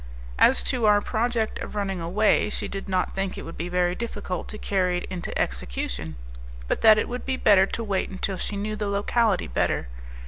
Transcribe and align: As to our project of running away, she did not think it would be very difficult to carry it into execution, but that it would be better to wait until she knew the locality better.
As 0.39 0.63
to 0.63 0.87
our 0.87 0.99
project 0.99 1.59
of 1.59 1.75
running 1.75 2.01
away, 2.01 2.49
she 2.49 2.67
did 2.67 2.89
not 2.89 3.13
think 3.13 3.37
it 3.37 3.43
would 3.43 3.55
be 3.55 3.69
very 3.69 3.93
difficult 3.93 4.47
to 4.47 4.57
carry 4.57 4.97
it 4.97 5.05
into 5.11 5.37
execution, 5.39 6.15
but 6.67 6.81
that 6.81 6.97
it 6.97 7.07
would 7.07 7.23
be 7.23 7.37
better 7.37 7.67
to 7.67 7.83
wait 7.83 8.09
until 8.09 8.37
she 8.37 8.57
knew 8.57 8.75
the 8.75 8.87
locality 8.89 9.45
better. 9.45 9.89